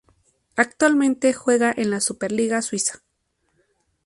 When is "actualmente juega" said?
0.55-1.71